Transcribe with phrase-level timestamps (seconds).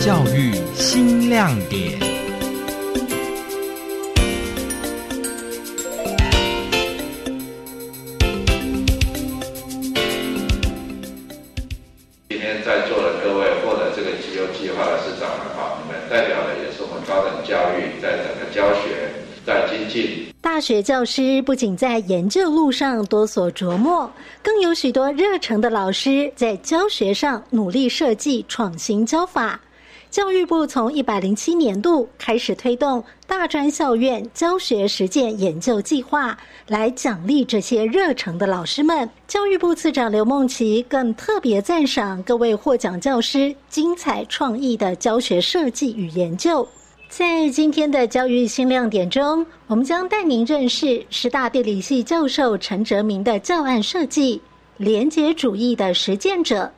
[0.00, 1.98] 教育新亮点。
[12.28, 19.10] 今天在座的各位获得这个绩优计划的市长们，哈，你们代表的也是我们高等教育在整个教学
[19.44, 20.32] 在精进。
[20.40, 24.08] 大学教师不仅在研究路上多所琢磨，
[24.44, 29.60] 更有许多热诚的老师在教学上努力设计创新教法。
[30.10, 36.36] 教育部从一百零七年度开始推动大专校院教学实践研究计划，
[36.66, 39.08] 来奖励这些热诚的老师们。
[39.26, 46.66] 教育部次长刘梦琪更特别赞赏各位获奖教师精彩创意的教学设计与研究。
[47.10, 54.40] 在今天的教育新亮点中，我们将带您认识师大地理系教授陈哲明的教案设计——
[54.78, 56.72] 连结主义的实践者，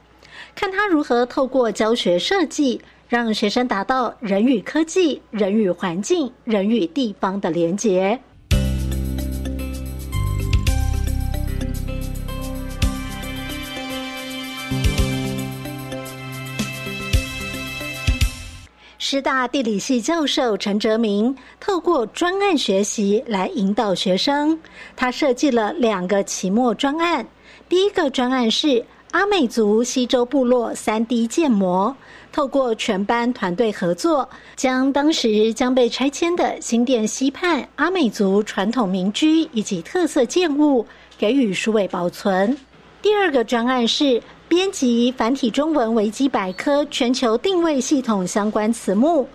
[0.56, 2.80] 看他如何透过教学设计。
[3.10, 8.16] 让学生达到人与科技、人与环境、人与地方的连结。
[18.96, 24.56] 师大地理系教授陈哲明透过专案学习来引导学生，
[24.94, 27.26] 他设计了两个期末专案。
[27.68, 31.94] 第一个专案是阿美族西周部落三 D 建模。
[32.30, 40.86] 透过全班团队合作，将当时将被拆迁的新店西畔阿美族传统民居以及特色建物
[41.18, 42.56] 给予数位保存。
[43.02, 49.26] 第二个专案是编辑繁体中文维基百科全球定位系统相关词目，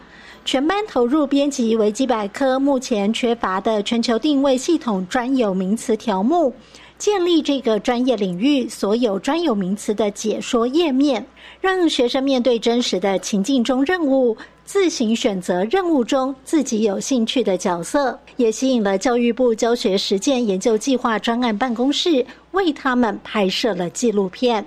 [0.45, 6.55] 全班投入编辑维基百科目前缺乏的全球定位系统专有名词条目。
[6.97, 11.25] 建立这个专业领域所有专有名词的解说页面，
[11.59, 24.65] 让学生面对真实的情境中任务，自行选择任务中自己有兴趣的角色，也吸引了教育部教学实践研究计划专案办公室为他们拍摄了纪录片。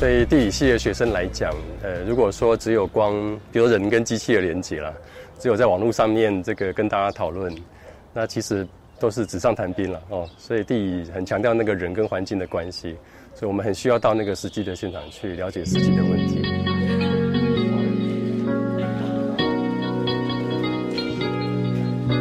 [0.00, 1.54] 对地理系的学生来讲，
[1.84, 3.14] 呃，如果说只有光，
[3.52, 4.92] 比如人跟机器的连接了，
[5.38, 7.54] 只有在网络上面这个跟大家讨论，
[8.12, 8.66] 那其实。
[8.98, 12.96] 都是纸上谈兵了哦，所以地理很强调那个人跟环境的关系，
[13.34, 16.42] 所以我们很需要到那个实际的现场去了解实际的问题。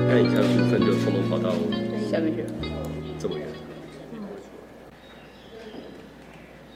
[0.10, 1.50] 看一下部分就通通跑到
[2.12, 2.44] 下面去，
[3.20, 3.48] 这么远。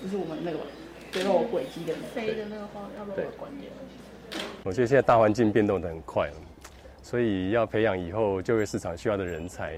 [0.02, 0.64] 就是我们那个吧，
[1.12, 4.42] 最后轨迹的飞的那个方要把它关掉。
[4.64, 6.30] 我觉得现在大环境变动的很快。
[7.10, 9.74] 所以要培养以后就业市场需要的人才，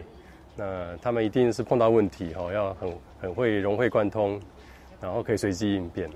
[0.54, 4.38] 那他们一定是碰到问题哈，要很很会融会贯通，
[5.00, 6.10] 然后可以随机应变。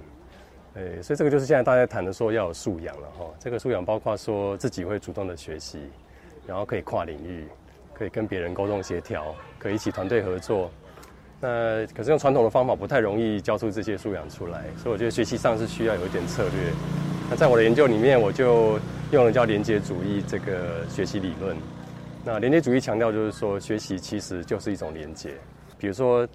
[0.73, 3.25] 诶，所以这个就是现在大家谈的说要有素养了哈。
[3.39, 5.79] 这个素养包括说自己会主动的学习，
[6.45, 7.47] 然后可以跨领域，
[7.93, 10.69] 可以跟别人沟通协调，可以一起团队合作。
[11.39, 16.73] 那可是用传统的方法不太容易教出这些素养出来，所以我觉得学习上是需要有一点策略。
[17.29, 18.77] 那在我的研究里面，我就
[19.11, 21.55] 用了叫连接主义这个学习理论。
[22.23, 25.29] 那连接主义强调就是说，学习其实就是一种连接。
[25.77, 26.27] 比如说，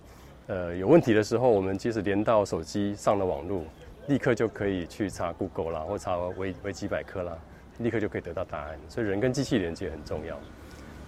[0.46, 3.64] 呃，有问题的时候，我们即使连到手机上了网络，
[4.06, 7.32] 立刻就可以去查 Google 啦，或查维维基百科啦，
[7.78, 8.78] 立刻就可以得到答案。
[8.88, 10.38] 所以人跟机器连接很重要。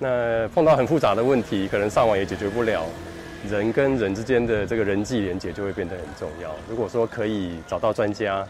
[0.00, 2.84] 那碰到很复杂的问题，可能上网也解决不了，
[3.48, 6.50] 人跟人之间的这个人际连接就会变得很重要。
[6.68, 8.44] 如果说可以找到专家。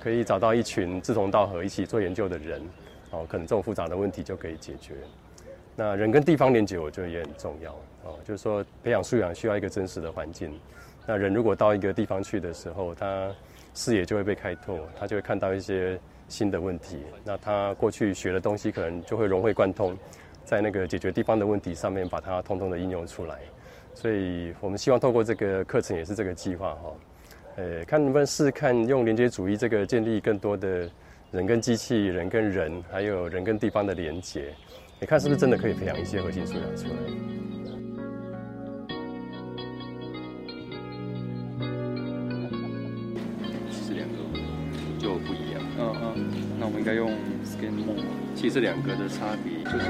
[0.00, 2.62] 可以找到一群志同道合、一起做研究的人，
[3.10, 4.94] 哦，可能这种复杂的问题就可以解决。
[5.76, 7.72] 那人跟地方连接，我觉得也很重要，
[8.04, 10.58] 哦，就是说培养素养需要一个真实的环境。
[11.06, 13.30] 那人如果到一个地方去的时候，他
[13.74, 15.98] 视野就会被开拓，他就会看到一些
[16.28, 16.98] 新的问题。
[17.24, 19.96] 那他过去学的东西，可能就会融会贯通，
[20.44, 23.38] 在那个解决地方的问题上面，把它通通的应用出来。
[23.94, 26.92] 所以我们希望透过这个课程，也是这个计划，哈。
[27.58, 30.88] 呃，看能不能试看用连接主义这个建立更多的
[31.32, 34.54] 人跟机器人跟人，还有人跟地方的连接，
[35.00, 36.94] 你看是不是真的可以培养一些核心素养出来？
[43.72, 44.14] 其实两个
[45.00, 45.60] 就不一样。
[45.80, 46.30] 嗯嗯，
[46.60, 47.10] 那我们应该用
[47.44, 48.00] scan more。
[48.36, 49.86] 其实两个的差别就是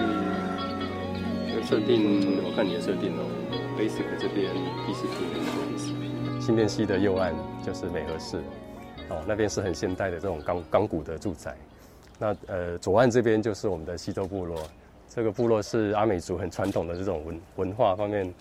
[1.68, 3.28] 设定，我看你的设定哦
[3.78, 4.54] ，basic 这边
[4.86, 6.07] p c p
[6.48, 8.38] 新店溪的右岸就是美和市，
[9.10, 11.54] 哦，那边是很现代的这种钢钢骨的住宅。
[12.18, 14.58] 那呃，左岸这边就是我们的西周部落，
[15.10, 18.32] 这个部落是阿美族很传统的这种文文化方面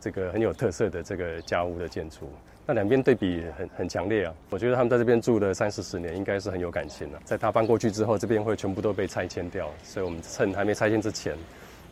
[0.00, 2.28] 这个很有特色的这个家屋的建筑。
[2.66, 4.34] 那两边对比很很强烈啊！
[4.50, 7.20] 我觉得他们在这边住了三四十年，应该是很有感情了。
[7.24, 11.36] 在他搬过去之后，这边会全部都被拆迁掉，所以我们趁还没拆迁之前，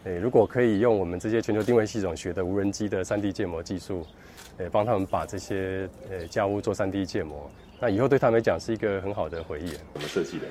[0.02, 4.04] 诶，如果可以用我们这些全球定位系统学的无人机的 3D 建模技术，
[4.58, 7.50] 诶，帮他们把这些呃家屋做 3D 建模，
[7.80, 9.68] 那以后对他们来讲是一个很好的回忆。
[9.94, 10.46] 怎么设计的？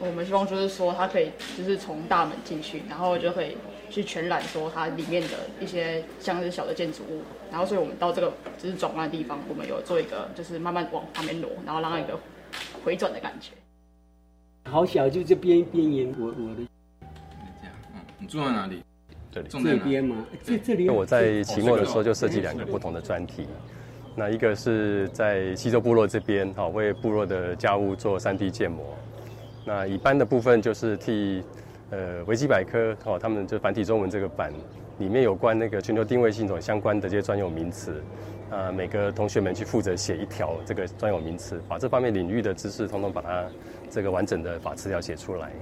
[0.00, 3.56] 我们希望就是说，它可以就是从大门进去，然后就可以
[3.90, 5.28] 去全览说它里面的
[5.60, 12.16] 一些像是小的建筑物，然后所以我们到这个就是转弯的地方，我们有做一个就是慢慢往旁边挪，然后让它一个
[12.84, 13.50] 回转的感觉。
[14.70, 16.62] 好小，就这边边沿，我我的
[17.60, 18.80] 这样，嗯，你住在哪里？
[19.30, 23.46] 这里这边吗，这这里那我在期末的时候就设计两个不同的专题，
[24.16, 28.84] 那一个是在西周部落这边，好，为部落的家务做 3D 建模。
[29.66, 31.42] 那一般的部分就是替
[31.90, 34.50] 呃维基百科，哦，他们就繁体中文这个版
[34.98, 38.02] 里面有关那个全球定位系统相关的这些专有名词，
[38.50, 43.44] 啊，每个同学们去负责写一条这个专有名词，把这方面领域的知识统统把它
[43.90, 45.52] 这个完整的把词条写出来。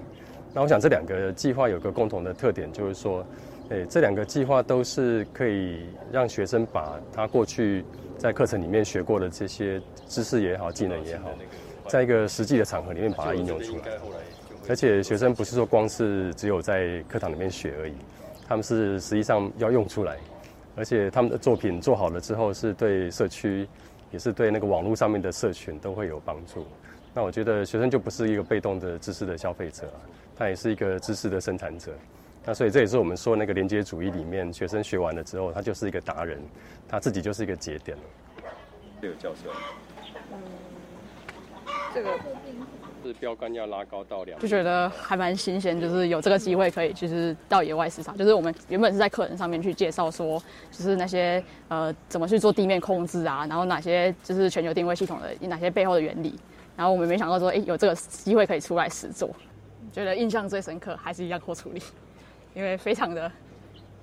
[0.54, 3.26] 那我想这两个计划有个共同的特点，就是说。
[3.70, 7.84] 诶，这两个计划都是可以让学生把他过去
[8.16, 11.30] 在课程里面学过的这些知识也好、技能也好，
[11.88, 13.82] 在一个实际的场合里面把它应用出来。
[14.68, 17.94] 而且学生不是说光是只有在课堂里面学而已，
[18.46, 20.16] 他们是实际上要用出来，
[20.76, 23.66] 而且他们的作品做好了之后，是对社区，
[24.12, 26.64] 也是对那个网络上面的社群都会有帮助。
[27.12, 29.92] 那我觉得学生就不是一个被动的知识的消费者，
[30.36, 31.92] 他也是一个知识的生产者。
[32.46, 36.40] 那所以这也是我们说那个连接主义里面，学生学完了之后，他就是一个达人，
[36.88, 38.02] 他自己就是一个节点了。
[39.02, 39.50] 这个教授，
[40.32, 40.38] 嗯，
[41.92, 42.10] 这个
[43.04, 50.40] 是标杆要拉高到两，就觉得还蛮新鲜，就是有这个机会可以就是到野外市场，就是我们原本是在课程上面去介绍说，
[50.70, 56.38] 就是那些呃怎么去做地面控制啊，然后哪些就是全球定位系统的哪些背后的原理，
[56.76, 59.28] 然后我们没想到说，哎，有这个机会可以出来实做，
[59.92, 61.82] 觉得印象最深刻还是一样货处理。
[62.56, 63.30] 因为非常的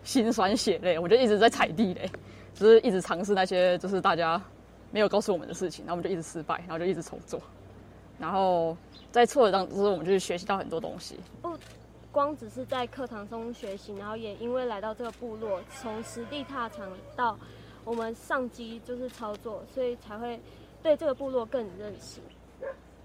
[0.03, 2.07] 心酸血泪，我就一直在踩地雷，
[2.53, 4.39] 就是一直尝试那些就是大家
[4.91, 7.41] 没有告诉我们的事情，然后我们就一直失败，然后就一直重做，
[8.19, 8.77] 然后
[9.11, 11.19] 在错的当中，我们就学习到很多东西。
[11.41, 11.57] 不
[12.11, 17.35] 光只是在课堂中学习，然后也因为来到这个部落，从实地踏场到
[17.83, 20.39] 我们上机就是操作，所以才会
[20.83, 22.19] 对这个部落更认识。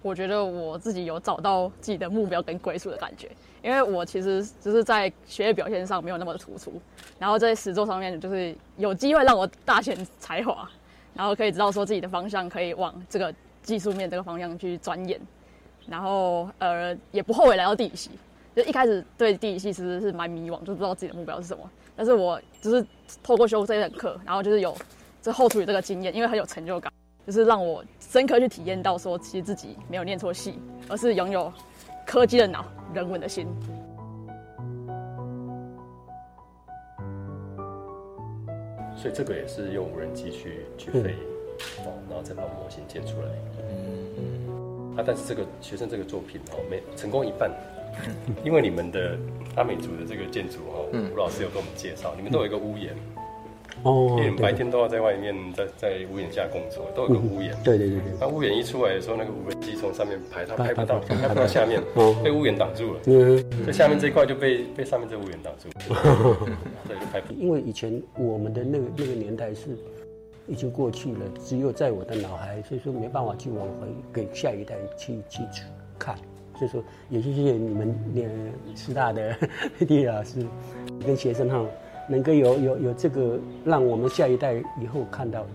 [0.03, 3.29] 我觉得我自己有找到自己的目标跟归属的感觉，
[3.63, 6.81] 因为我其实就是在学业表现上没有那么的突出，
[7.19, 10.69] 然后在实作上面就是有机会让我大显才华，
[11.15, 15.21] 然后可以知道说自己的方向可以往这个技术面这个方向去钻研，
[15.87, 18.11] 然后呃也不后悔来到地理系，
[18.55, 22.87] 就一开始对地理系其实是蛮迷惘，就不知道自己的目标是什么，但是我就是
[23.23, 24.77] 透过修这一课，然后就是有
[25.21, 26.93] 这后处理这个经验，因为很有成就感。
[27.29, 30.59] 就是让我深刻去体验到，说其实自己没有念错戏，
[30.89, 31.53] 而是拥有
[32.07, 32.65] 科技的脑、
[32.95, 33.47] 人文的心。
[38.97, 41.15] 所以这个也是用无人机去去飞，
[41.81, 43.29] 哦，然后再把模型建出来。
[43.59, 47.53] 嗯，啊，但是这个学生这个作品哦，没成功一半，
[48.43, 49.19] 因为你们的
[49.55, 52.97] 阿美族的这个建筑哦，吴老师有跟我们介绍，你们都有一个屋檐。
[53.83, 57.57] 哦，因为白天都要在外面，在在屋檐下工作，都有个屋檐。
[57.65, 58.13] 对对对对。
[58.21, 61.81] 那屋檐一出来的时候，那个无人机从上面拍，它拍不到，拍不到下面，
[62.23, 63.01] 被屋檐挡住了。
[63.07, 63.39] 嗯。
[63.63, 65.69] 所以下面这一块就被被上面这屋檐挡住。
[66.89, 67.33] 对，就拍不。
[67.35, 69.77] 因为以前我们的那个那个年代是
[70.47, 75.43] 已经过去了，只有在我的脑海，所以说没办法去往回给下一代去去
[75.99, 76.17] 看。
[76.59, 78.29] 所以说，也谢谢你们连
[78.75, 79.33] 师大的
[79.79, 80.45] 地理老师
[81.07, 81.65] 跟学生哈。
[82.09, 85.47] 能够有有有这个，让我们下一代以后看到。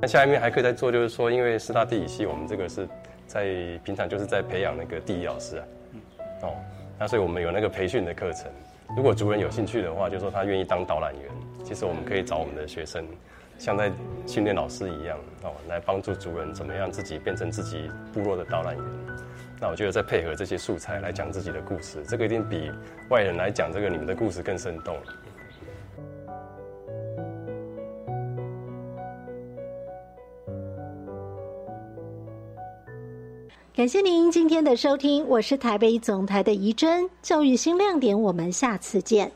[0.00, 2.86] 那下面还可以再做，就是说，因为师大地理系，我们这个是
[3.26, 3.44] 在
[3.82, 5.64] 平常就是在培养那个地理老师啊，
[6.42, 6.54] 哦，
[6.98, 8.50] 那所以我们有那个培训的课程。
[8.94, 11.22] 如果族人有兴趣的话，就说他愿意当导览员，
[11.64, 13.02] 其实我们可以找我们的学生，
[13.56, 13.90] 像在
[14.26, 18.84] 训练老师一样哦，来帮助族人怎么样自己变成自己部落的导览员。
[19.64, 22.70] 那我觉得再配合这些素材来讲自己的故事，这个一定比
[23.08, 24.94] 外人来讲这个你们的故事更生动。
[33.74, 39.32] 感谢您今天的收听，我是台北总台的怡珍，教育新亮点，我们下次见。